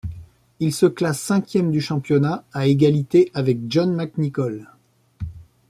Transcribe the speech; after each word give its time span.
Il 0.59 0.73
se 0.73 0.87
classe 0.87 1.19
cinquième 1.21 1.69
du 1.69 1.79
championnat, 1.79 2.43
à 2.53 2.65
égalité 2.65 3.29
avec 3.35 3.59
John 3.67 3.93
McNicol. 3.95 4.65